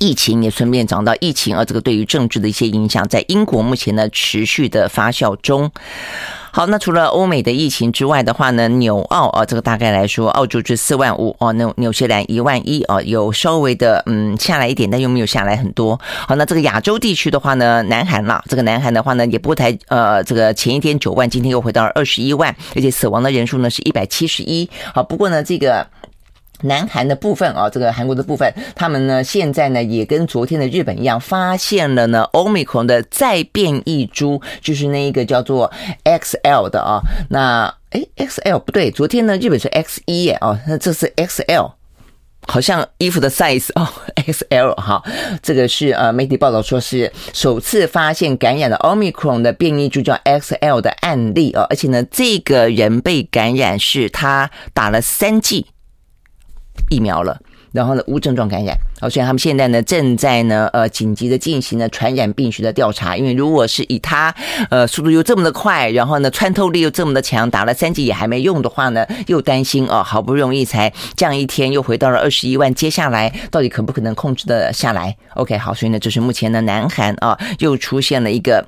[0.01, 5.71] 疫情也顺便讲到疫情啊，这个对于政治的一些影响，在英国目前呢持续的发酵中。
[6.51, 16.01] 好，那除了欧美的疫情之外的话呢，纽澳啊，这个大概来说，澳洲是四万五哦，那纽西兰一万一哦，有稍微的嗯下来一点，但又没有下来很多。
[16.27, 24.67] 好，那这个亚洲地区的话呢，南韩啦，这个南韩的话呢，也不太呃，这个前一天九万，今天又回到了二十一万，而且死亡的人数呢是一百七十一。
[24.95, 25.85] 好，不过呢这个。
[26.63, 35.71] 南韩的部分啊，这个韩国的部分，他们呢现在呢也跟昨天的日本一样，发现了呢 Omicron 的再变异株，就是那一个叫做
[36.03, 37.01] XL 的啊。
[37.29, 41.73] 那诶 XL 不对，昨天呢日本是 X 一耶啊，那这是 XL，
[42.47, 45.03] 好像衣服的 size 哦， XL 哈，
[45.41, 55.65] 这个是呃媒体报道说是首次发现感染了 Omicron 的变异株叫 XL 的案例啊，而且呢这个人被感染是他打了三剂。
[56.89, 57.39] 疫苗了，
[57.71, 64.33] 然后呢无症状感染，好，所以他们现在呢正在呢呃紧急的进行呢传染病学的调查，因为如果是以他
[64.69, 78.67] 呃速度又这么的快，然后呢穿透力又这么的强，打了三剂也还没用的话呢，又担心哦，好不容易才降一天又回到了二十一万，接下来到底可不可能控制的下来？OK，好，所以呢这是目前的南韩啊又出现了一个。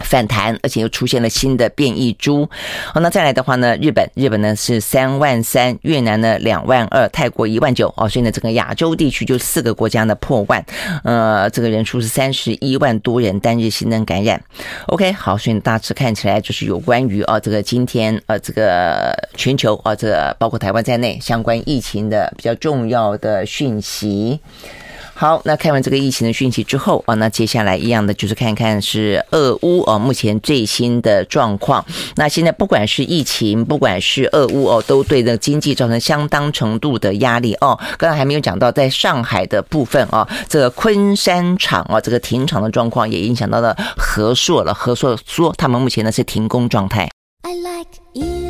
[0.00, 2.48] 反弹，而且又出现了新的变异株。
[2.92, 7.92] 好，那再来的话呢，日本，日本呢是三万三，越南呢两万二，泰国一万九。
[7.96, 10.64] 哦，所以呢，整个亚洲地区就四个国家呢破万，
[11.04, 14.40] 呃，这个人数是三十一万多人单日新增感染。
[14.86, 24.40] OK，好，所以大致看起来就是有关于啊，这个今天呃，这个全球啊，这个包括台湾在内相关疫情的比较重要的讯息。
[25.20, 31.84] 好，那看完这个疫情的讯息之后啊，那接下来一样的就是看看是俄乌哦，目前最新的状况。
[32.16, 37.78] 那现在不管是疫情，不管是俄乌哦，都对这个经济造成相当程度的压力哦。
[37.98, 44.72] 刚才还没有讲到在上海的部分啊，这个昆山厂啊，这个停厂的状况也影响到了和硕了。
[44.72, 47.06] 和硕说他们目前呢是停工状态。
[47.42, 48.49] I like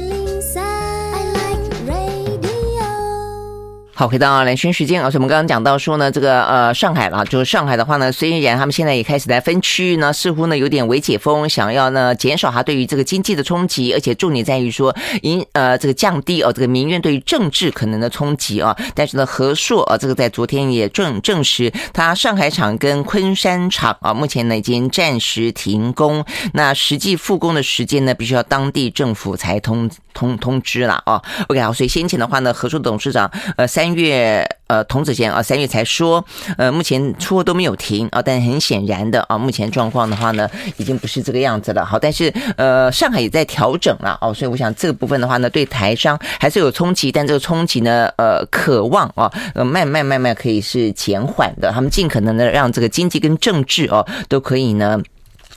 [4.01, 18.75] 好，回到兰萱时间，而且我们刚刚讲到说呢，这个呃上海了，就是上海的话呢，虽然他们现在也开始在分区域呢，似乎呢有点微解封，想要呢减少它对于这个经济的冲击，而且重点在于说，因呃这个降低哦这个民怨对于政治可能的冲击啊。
[18.95, 31.21] 但是呢，和硕啊这个在昨天也证证实，它上海厂跟昆山厂啊目前呢已经暂时停工，那实际复工的时间呢必须要当地政府才通通通知了啊。
[31.49, 33.89] OK 好，所以先前的话呢，和硕董事长呃三。
[33.94, 36.24] 月呃，童子贤啊，三月才说，
[36.57, 41.85] 呃，目前出货都没有停啊，但很显然的啊，目前状况的话呢，已经不是这个样子了。
[41.85, 55.00] 好，但是呃，上海也在调整了哦，所以我想这个部分的话呢，对台商还是有冲击，但这个冲击呢，呃，渴望啊，呃，慢慢慢慢可以是减缓的，他们尽可能的让这个经济跟政治哦，都可以呢。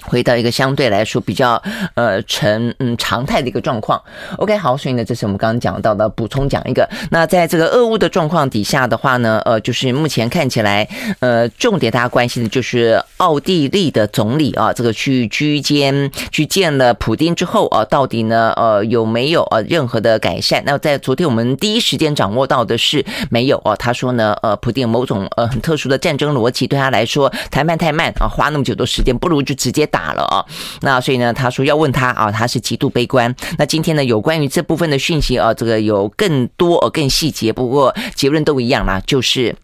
[0.05, 1.61] 回到一个相对来说比较
[1.95, 4.01] 呃成嗯常态的一个状况。
[4.37, 6.87] OK，好，所以呢，这是我们刚刚讲到的，补充讲一个。
[7.11, 10.87] 那在这个俄乌的状况底下的话呢，呃，就是目前看起来，
[11.19, 20.61] 呃，重点大家关心的就是奥地利的总理啊，这个去居间去见了普丁之后啊，到底呢，呃，有没有呃任何的改善？
[20.65, 23.75] 那在昨天我们第一时间掌握到的是没有啊。
[23.75, 29.87] 他说呢，呃，普丁某种呃很特殊的战争逻辑，对他来说谈判太慢啊，花那么久的时间，不如就直接。
[29.93, 30.41] 打了啊，
[30.82, 33.34] 那所以呢，他说要问他啊，他是极度悲观。
[33.60, 39.56] 那今天呢，有关于这部分的讯息啊，这个有更多呃更细节，不过结论都一样啦，就是。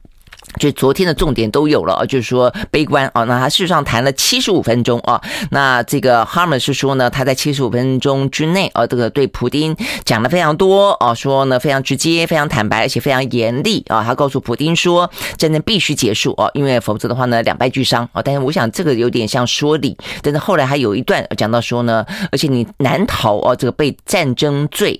[0.59, 3.23] 就昨天的重点都有了，就是说悲观啊。
[3.23, 5.19] 那他事实上谈了七十五分钟啊。
[5.51, 14.03] 那这个哈尔是说呢，他在七十五分钟之内啊，这个对普丁讲了非常多啊，说呢非常直接、非常坦白，而且非常严厉啊。
[14.03, 18.21] 他告诉普丁说，战争必须结束啊，因为否则的话呢，两败俱伤啊。
[18.21, 24.99] 但是我想这个有点像说理，但是后来还有一段讲到说呢，而且你难逃啊这个被战争罪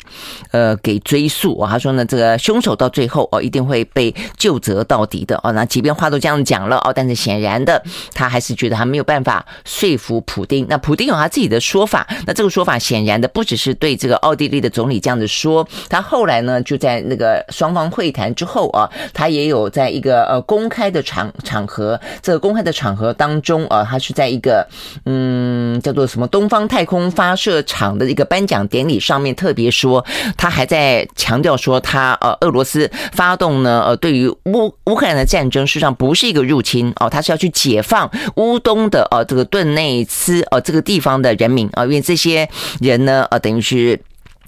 [0.51, 1.69] 呃给追诉啊。
[1.69, 5.35] 他说呢，这个凶手到最后啊一定会被就责到底的。
[5.51, 7.81] 那即便话都这样讲了哦，但是显然的，
[8.13, 10.65] 他还是觉得他没有办法说服普丁。
[10.69, 24.67] 那普丁有他自己的说法，那这个说法显然的不只是对这个奥地利的总理这样子说，他后来呢就在那个双方会谈之后啊，他也有在一个呃公开的场场合，这个公开的场合当中啊，他是在一个
[25.05, 35.28] 嗯叫做什么东方太空发射场的一个颁奖典礼上面特别说，他还在强调说他呃俄罗斯发动呢呃对于乌乌克兰的。
[35.29, 42.49] 战争事实上不是一个入侵哦，他是要去解放乌东的呃这个顿内茨呃这个地方的人民啊，因为这些
[42.81, 44.01] 人呢呃等于是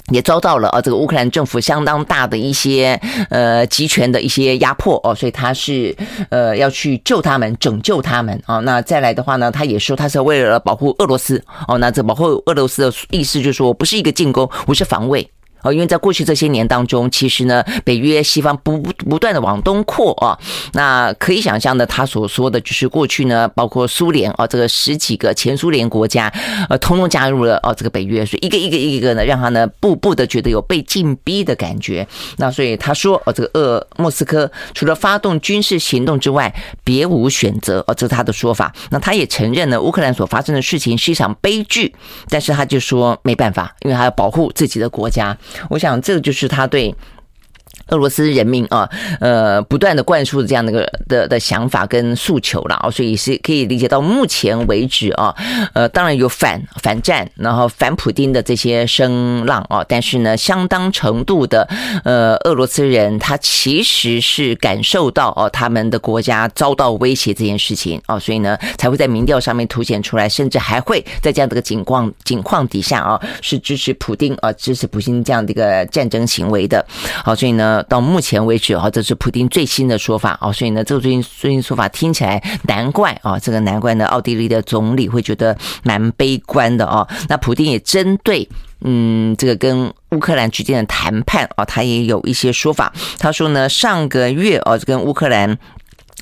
[0.10, 5.96] 也遭到了呃这个乌克兰政府相当大的一些呃集权的一些压迫哦，所以他是
[6.30, 8.58] 呃要去救他们，拯救他们啊。
[8.60, 15.30] 那再来的话呢，他也说他是为了保护俄罗斯哦，那这保护俄罗斯的意思就是说不是一个进攻，我是防卫。
[15.64, 20.38] 哦，因为在过去这些年当中，其实呢，北约西方不不断的往东扩啊，
[20.74, 26.32] 那可以想象的，他所说的就是过去呢，包括苏联啊，这个十几个前苏联国家，
[26.70, 32.08] 呃，通通加入了哦这个北约，所以一个一个一个呢，让他呢步步的觉得有被禁逼的感觉。
[32.38, 38.74] 那所以他说，哦，这个俄莫斯科除了发动军事行动之外，别无选择，哦，这是他的说法。
[38.90, 41.94] 那他也承认呢，乌克兰所发生的事情是一场悲剧，
[42.30, 45.38] 但是他就说没办法，因为他要保护自己的国家。
[45.70, 46.94] 我想，这就是他对。
[47.92, 55.36] 俄罗斯人民啊，呃，不断的灌输这样的个的的想法跟诉求了啊，所以是可以理解到目前为止啊，
[55.74, 61.68] 呃，当然有反反战，然后反普丁的这些声浪啊，但是呢，相当程度的
[62.06, 76.86] 呃，俄罗斯人他其实是感受到哦，他们的国家遭到威胁这件事情啊，所以呢，才会在民调上面凸显出来，甚至还会在这样的个情况情况底下啊，是支持普丁啊，支持普京这样的一个战争行为的，
[77.26, 77.81] 好，所以呢。
[77.84, 87.08] 到目前为止啊，这是普丁最新的说法啊，所以呢，这个最新最新说法听起来难怪啊，这个难怪呢，奥地利的总理会觉得蛮悲观的啊。
[87.30, 88.48] 那普丁也针对
[88.82, 92.92] 嗯这个跟乌克兰之间的谈判啊，他也有一些说法。
[93.20, 95.58] 他说呢，上个月啊，跟乌克兰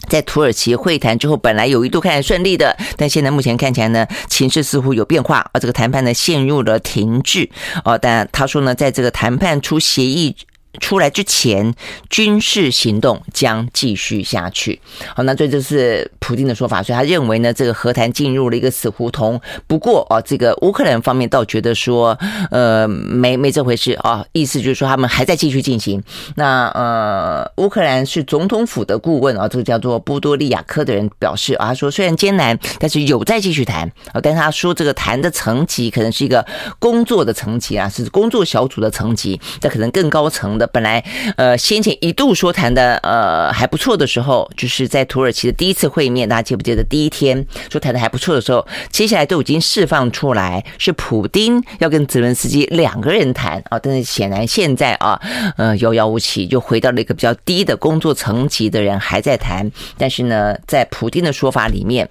[0.07, 7.49] 在土耳其会谈之后，本来有一度看起来顺利的，但现在目前看起来呢，情势似乎有变化啊，这个谈判呢陷入了停滞
[7.83, 7.97] 啊。
[7.97, 10.35] 但他说呢，在这个谈判出协议。
[10.79, 11.73] 出来之前，
[12.09, 14.79] 军事行动将继续下去。
[15.15, 19.41] 好，那这就是普丁的说法，所以他认为呢，这个和谈进入了一个死胡同。
[19.65, 22.17] 不过啊，这个乌克兰方面倒觉得说，
[22.51, 26.01] 呃，没没这回事啊，意思就是说他们还在继续进行。
[26.35, 36.45] 那呃，乌克兰是总统府的顾问啊，这个叫做波多利亚科的人表示啊，他说虽然艰难，但是有在继续谈啊，但是他说这个谈的层级可能是一个
[36.77, 40.58] 工作的层级啊，是工作小组的层级，这可能更高层。
[40.59, 41.03] 的本来
[41.37, 55.19] 呃先前一度说谈的呃还不错的时候，就是在土耳其的第一次会面，大家记不记得第一天说谈的还不错的时候，接下来都已经释放出来是普丁要跟泽伦斯基两个人谈啊，但是显然现在啊
[55.57, 62.09] 呃遥遥无期，就回到了一个比较低的工作层级的人还在谈，但是呢，在普丁的说法里面。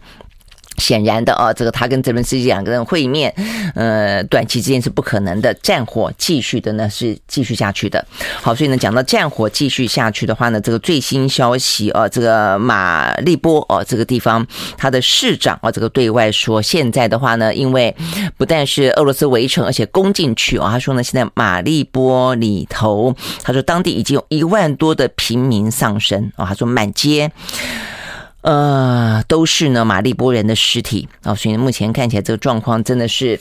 [0.79, 3.33] 显然的啊，这个他跟泽伦斯基两个人会面，
[3.75, 5.53] 呃，短期之间是不可能的。
[5.63, 8.05] 战火继续的呢，是继续下去的。
[8.41, 17.95] 好，所以呢，讲到战火继续下去的话呢，这个最新消息啊，这个马利波哦，这个地方他的市长啊，这个对外说，现在的话呢，因为
[18.37, 27.31] 不但是俄罗斯围城，而且攻进去啊，他说呢，现在马利波里头，他说当地已经有一万多的平民丧生啊，他说满街。
[28.43, 33.39] 呃，都是呢马利波人的尸体啊，所以目前看起来这个状况真的是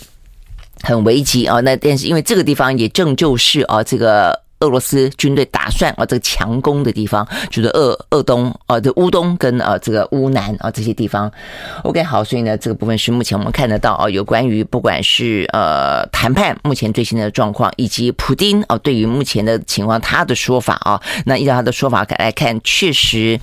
[0.82, 1.60] 很危急啊。
[1.62, 4.47] 那但是因为这个地方也正就是啊这个。
[4.60, 11.32] 俄罗斯军队打算啊，这个强攻的地方就是鄂鄂东啊这乌东跟啊这个乌南啊这些地方。
[11.84, 23.40] OK，好，所以呢，这个部分是目前我们看得到啊，有关于不管是呃谈判目前最新的状况，以及普丁啊对于目前的情况他的说法啊，那依照他的说法来看，确实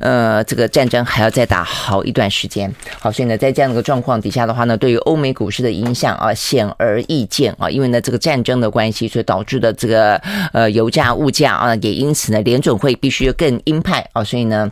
[0.00, 2.72] 呃这个战争还要再打好一段时间。
[3.00, 10.22] 好，所以呢，在这样的一个状况底下的话呢，对于欧美股市的影响啊显而易见啊，因为呢这个战争的关系，所以导致的这个。
[10.52, 14.70] 呃，油价、物价啊，也因此呢，联准会必须更鹰派啊，所以呢，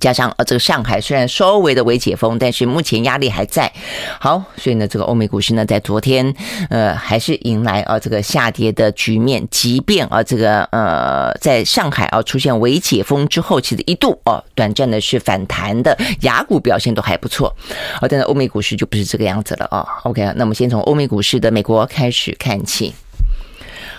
[0.00, 3.72] 加上呃，这个上海虽然稍微的微解封，但是目前压力还在。
[4.18, 6.34] 好，所以呢，这个欧美股市呢，在昨天
[6.70, 17.54] 呃，还是迎来啊这个下跌的局面，即便啊这个呃，在上海啊出现微解封之后，其实一度哦，短暂的是反弹的，雅股表现都还不错。
[18.00, 19.86] 啊，但是欧美股市就不是这个样子了啊。
[20.02, 22.92] OK，那么先从欧美股市的美国开始看起。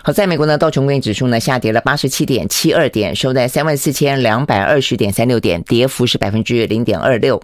[0.08, 7.44] 好，在美国呢，道琼工业指数呢下跌了八十七点七二点，收在三万四千两百二十点三六点，跌幅是百分之零点二六。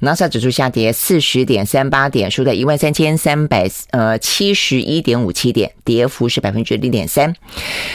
[0.00, 7.34] 纳斯达克指数下跌四十点三八点，收在一万三千三百呃七十一点五七点，跌幅是百分之零点三。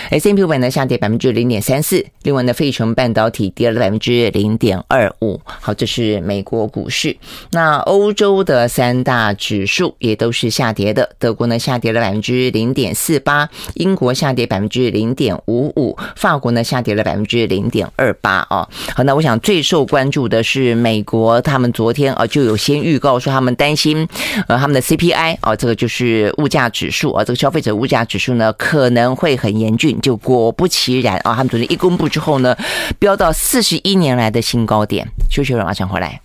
[0.10, 5.42] S&P 500呢下跌百分之零点三四，另外呢，费城半导体跌了百分之零点二五。
[5.46, 7.18] 好，这是美国股市。
[7.52, 18.46] 那欧洲的三大指数也都是下跌的，德国呢下跌了百分之零点四八，英国下跌百分之零点五五，法国呢下跌了百分之零点二八。
[18.50, 21.65] 哦，好，那我想最受关注的是美国，他们。
[21.72, 24.08] 昨天啊，就有先预告说他们担心，
[24.48, 30.00] 呃，他们的 CPI 啊，这个就是物价指数啊，这个消费者物价指数呢可能会很严峻。
[30.02, 32.56] 就果不其然啊，他们昨天一公布之后呢，
[33.00, 35.08] 飙到四十一年来的新高点。
[35.30, 36.22] 休息会马上回来。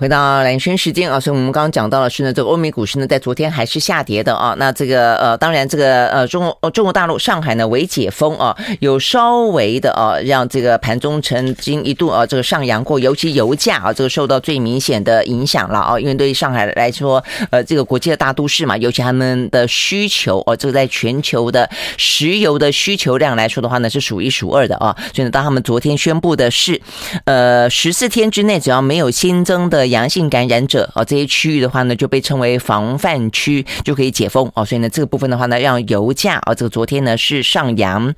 [0.00, 4.54] 回到蓝轩时间啊，所以我们刚刚讲到的是呢，这个欧美股市呢在昨天还是下跌的啊。
[4.56, 16.00] 那这个呃，当然这个呃，中国中国大陆上海呢微解封啊，有稍微的啊，让这个盘中曾经一度啊这个上扬过，尤其油价啊这个受到最明显的影响了啊。
[16.00, 24.96] 因为对于上海来说，呃，这个国际的大都市嘛，尤其他们的需求哦，这个在全球的石油的需求量来说的话呢，是数一数二的啊。
[25.14, 26.80] 所以呢，当他们昨天宣布的是，
[27.26, 29.89] 呃，十四天之内只要没有新增的。
[29.90, 34.64] 阳性感染者哦，这些区域的话呢，就被称为防范区，就可以解封哦。
[34.64, 38.14] 所以呢，这个部分的话呢，让油价哦，这个昨天呢是上扬，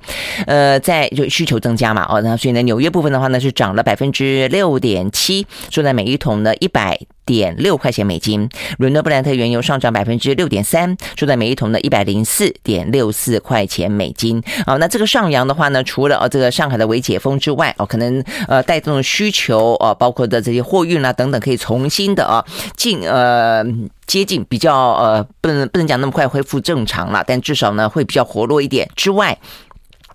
[0.47, 6.99] 呃，在就需求增加嘛，哦，那所以呢，纽约部分的话呢是涨了百分之六点七，收在每一桶呢一百。
[7.25, 14.41] 点六块钱美金，伦敦布兰特原油上涨百分之六点三，收在每一桶的一百零四点六四块钱美金。
[14.65, 22.43] 好，那这个上扬的话呢，除了哦这个上海的微解封之外，哦可能呃带动需求哦，包括的这些货运啊等等，可以重新的啊
[22.75, 23.63] 进呃
[24.05, 29.37] 接近比较呃不能不能讲那么快恢复正常了，但至少呢会比较活络一点之外。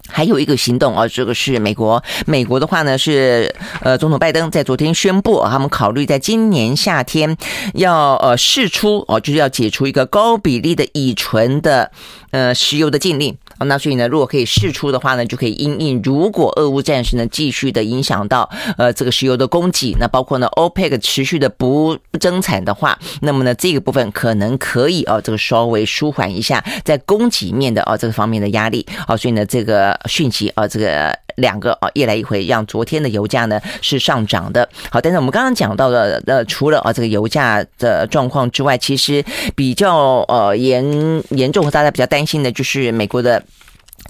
[0.09, 2.03] 还有一个行动啊，这个是美国。
[2.27, 7.37] 美国的话呢是，呃，总统拜登在昨天宣布，他们考虑在今年夏天
[7.75, 11.91] 要呃释出哦，就是要解除一个高比例的乙醇的
[12.31, 13.37] 呃石油的禁令。
[13.59, 16.01] 哦，那所以呢，如果可以试出的话呢，就可以因应。
[16.03, 28.87] 如果俄乌战事呢继续的影响到呃这个石油的供给，那包括呢 OPEC 持续的不不增产的话，那么呢这个部分可能可以哦这个稍微舒缓一下在供给面的哦这个方面的压力。
[29.07, 34.69] 好，所以呢这个讯息啊这个两个啊一来一回，让昨天的油价呢是上涨的。
[34.91, 39.25] 好，但是我们刚刚讲到的呃除了啊这个油价的状况之外，其实
[39.57, 40.85] 比较呃严
[41.31, 43.43] 严重和大家比较担心的就是美国的。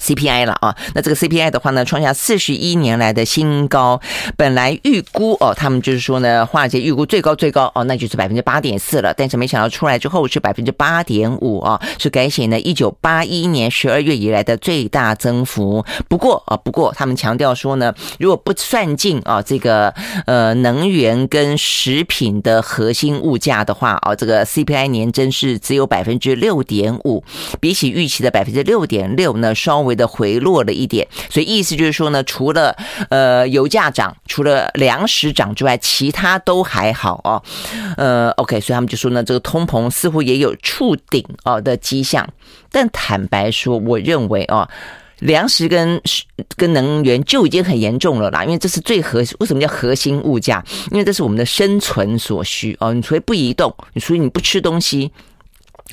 [0.00, 4.00] CPI 了啊，那这个 CPI 的话呢，创下四十一年来的新高。
[4.36, 9.12] 本来预估哦，他们就是说呢，华尔街预估最高最高哦，那就是百分之八点四了。
[9.16, 15.84] 但是没想到出来之后是百分之八点五啊，是改写呢一九八一年十二月以来的最大增幅。
[16.08, 19.92] 不过啊，不过他们强调说呢，如果不算进啊这个
[20.26, 27.24] 呃能源跟食品的核心物价的话啊，这个 CPI 年增是只有百分之六点五，
[27.58, 29.87] 比起预期的百分之六点六呢稍微。
[29.88, 32.76] 微的回落了一点，所以意思就是说呢，除了
[33.10, 37.42] 呃油价涨，除了粮食涨之外，其他都还好哦。
[37.96, 42.28] 呃，OK，所以他们就说呢，这个通膨似乎也有触顶哦的迹象。
[42.70, 44.68] 但坦白说，我认为哦，
[45.20, 46.00] 粮食跟
[46.56, 49.20] 跟能源就已经很严重了啦，因为这是最核。
[49.40, 50.62] 为什么叫核心物价？
[50.90, 52.92] 因为这是我们的生存所需哦。
[52.92, 55.10] 你除非不移动，你除非你不吃东西。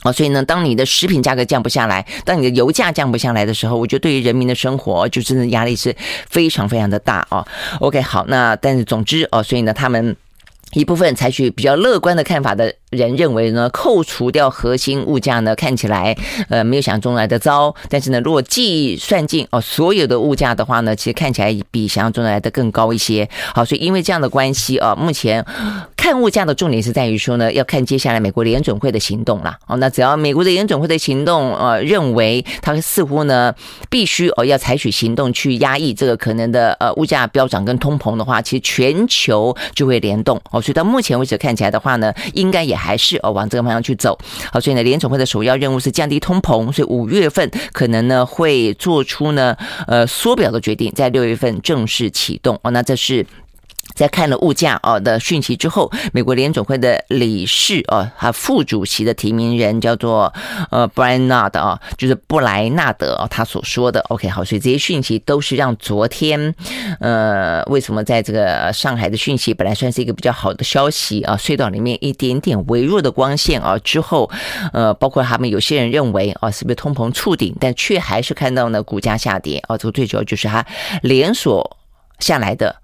[0.03, 5.95] 啊，所以呢，当你的食品价格降不下来，当你的油价降不下来的时候，我觉得对于人民的生活就真的压力是
[6.29, 7.45] 非常非常的大哦。
[7.79, 10.15] OK，好，那但是总之哦，所以呢，他们
[10.73, 12.73] 一部分采取比较乐观的看法的。
[12.95, 16.15] 人认为呢，扣除掉核心物价呢，看起来
[16.49, 17.73] 呃没有想象中来的糟。
[17.89, 23.29] 但是呢，如果计算进哦所有的物价的话呢，其实看起来比想象中来的更高一些。
[23.53, 25.45] 好，所以因为这样的关系啊，目前
[25.95, 29.57] 看物价的重点是在于说呢，要看接下来美国联准会的行动啦。
[29.67, 33.53] 哦，那只要美国的联准会的行动呃认为它似乎呢
[33.89, 40.61] 必须哦要采取行动去压抑这个可能的呃物价飙涨跟通膨的话，其实全球就会联动哦。
[40.61, 42.84] 所以到目前为止看起来的话呢，应该也还。
[42.86, 44.17] 还是哦，往这个方向去走。
[44.51, 49.57] 好，所以呢，联总会的首要任务是降低通膨，所以五月份可能呢会做出呢
[49.88, 52.69] 呃缩表的决定，在六月份正式启动哦。
[52.71, 53.25] 那这是。
[53.95, 60.31] 在看了物价啊的讯息之后，美国联准会的理事啊，他副主席的提名人叫做
[60.69, 66.53] 呃 Brian Nard 啊，就是布莱纳德啊，他所说的 OK 好，所以这些讯息都是让昨天
[66.99, 74.29] 呃为什么在这个上海的讯息本来算是一个比较好的消息啊，隧道里面一点点微弱的光线啊之后，
[74.73, 80.65] 呃，包括他们有些人认为啊是不是通膨触顶，但却还是看到呢股价下跌啊，这个最主要就是它
[81.01, 81.77] 连锁
[82.19, 82.75] 下来的。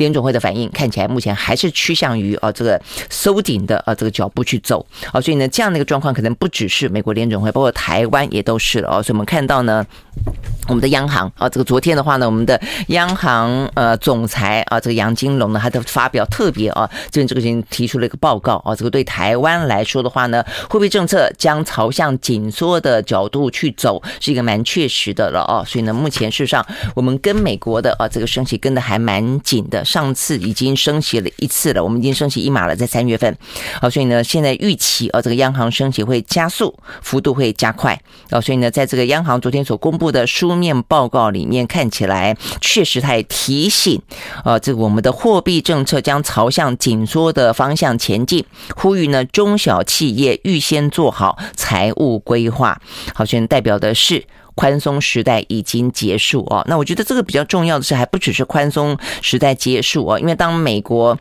[0.00, 2.80] 联准会的反应看起来目前还是趋向于啊这个
[3.10, 9.02] 收紧的啊这个脚步去走啊，所以呢这样的一个状况可能不只是美国联准会，包括台湾也都是了哦。
[9.02, 9.84] 所以我们看到呢，
[10.68, 25.62] 我们的央行啊，这个昨天的话呢，我们的央行呃总裁啊这个杨金龙呢，他的发表特别啊，这边这个已经提出了一个报告啊，这个对台湾来说的话呢，货币政策将朝向紧缩的角度去走，是一个蛮确实的了啊。
[25.66, 29.84] 所以呢，目前事实上我们跟美国的啊这个升息跟的还蛮紧的。
[29.90, 33.36] 上次已经升息了一次了，我们已经升息一码了，在三月份，
[33.80, 44.00] 好，所以呢，现在预期啊，这个央行升息会加速，幅度会加快，啊，所以呢，在这个央行昨天所公布的书面报告里面，看起来确实它也提醒，
[44.44, 48.44] 啊，这个我们的货币政策将朝向紧缩的方向前进，
[48.76, 52.80] 呼吁呢中小企业预先做好财务规划，
[53.12, 54.24] 好，现在代表的是。
[54.54, 61.18] 宽松时代已经结束哦，那我觉得这个比较重要的是，还不只是宽松时代结束哦，因为当美国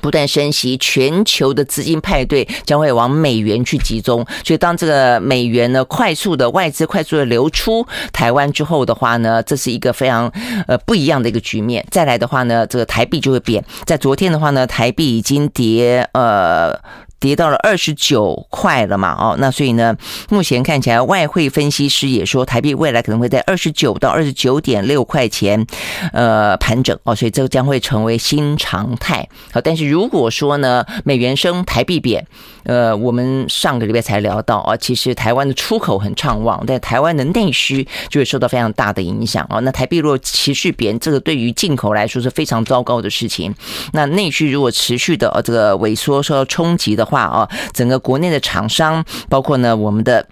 [0.00, 10.32] 不断升息，全球的资金派对将会往美元去集中，所以当这个美元呢快速的外资快速的流出台湾之后的话呢，这是一个非常
[10.66, 11.86] 呃不一样的一个局面。
[11.90, 16.80] 再来的话呢，这个台币就会贬，在昨天的话呢，台币已经跌呃。
[17.22, 19.16] 跌到了二十九块了嘛？
[19.16, 19.96] 哦，那所以呢，
[20.28, 25.64] 目前看起来外汇分析师也说，台币未来可能会在二十九到二十九点六块钱，
[26.12, 29.28] 呃，盘整哦，所以这个将会成为新常态。
[29.52, 32.26] 好，但是如果说呢，美元升，台币贬，
[32.64, 39.60] 呃，我们上个礼拜才聊到啊，其实台湾的出口很畅旺，但台湾的内需就会受到非常大的影响哦。
[39.60, 43.54] 那台币如果持续贬，这个对于进口来说是非常糟糕的事情。
[43.92, 50.26] 那内需如果持续的呃这个萎缩受到冲击的话，啊，整个国内的厂商，包括呢我们的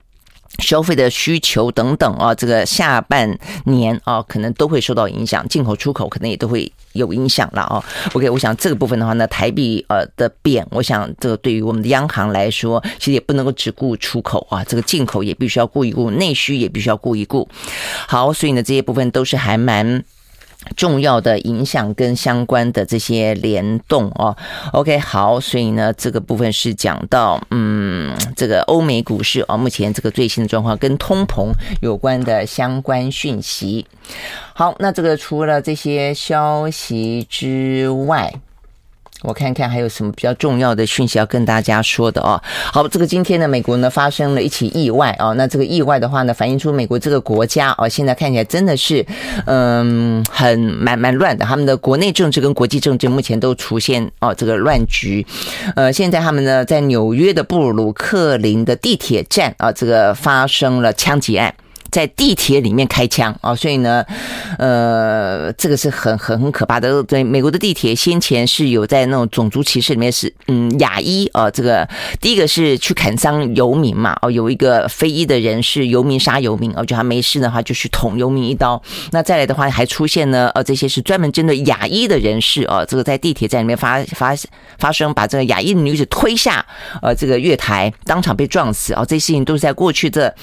[0.59, 7.85] 消费的需求等等啊，这个下半年啊，可能都会受到影响，进口出口可能也都会有影响了啊。
[8.15, 17.49] OK，我想这个部分的话呢，台币呃的贬，我想这个对于我们的央行来说，其实也不能够只顾出口啊，这个进口也必须要顾一顾，内需也必须要顾一顾。
[18.09, 20.03] 好，所以呢这些部分都是还蛮。
[20.77, 24.37] 重要的影响跟相关的这些联动哦
[24.73, 31.51] ，OK 好，所以呢，这个部分是讲到嗯，这个欧美股市啊，目前这个最新的状况跟通膨
[31.81, 33.87] 有关的相关讯息。
[34.53, 38.33] 好，那这个除了这些消息之外。
[39.23, 42.41] 我看看还有什么比较重要的讯息要跟大家说的哦。
[42.73, 45.33] 好，这个今天呢，美国呢发生了一起意外啊。
[45.33, 49.05] 那这个意外的话呢，反映出美国这个国家啊，现在看起来真的是
[49.47, 51.45] 嗯，很蛮蛮乱的。
[51.45, 55.27] 他们的国内政治跟国际政治目前都出现哦这个乱局。
[55.77, 61.55] 呃，现在他们呢在纽约的布鲁克林的地铁站啊，这个发生了枪击案。
[61.91, 64.05] 在地铁里面开枪啊，所以呢，
[64.59, 67.03] 呃，这个是很很很可怕的。
[67.05, 71.89] 在美国的地铁先前是有在那种种族歧视里面是，嗯，亚裔啊，这个
[72.21, 78.81] 第一个是去砍伤游民嘛，哦，有一个非裔的人是游民杀游民，哦，就他没事的话就去捅游民一刀。
[79.13, 84.35] 那再来的话还出现呢，呃，这些是专门针对亚裔的人士啊，这个在地铁站里面发发
[84.79, 86.65] 发生，把这个亚裔女子推下
[87.03, 90.35] 呃这个月台，当场被撞死啊，这些事情都是在过去的。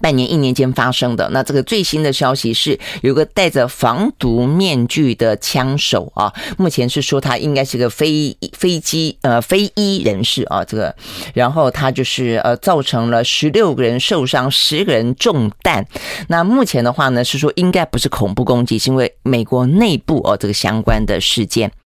[0.00, 1.28] 半年、一年间发生的。
[1.30, 10.94] 那这个最新的消息是，有个戴着防毒面具的枪手啊，目前是说他应该是个非飞机呃非裔人士啊，这个，
[11.34, 15.86] 然后他就是呃造成了十六个人受伤，十个人中弹。
[16.28, 21.70] 那目前的话呢是说应该不是恐怖攻击，是因为美国内部哦这个相关的事件。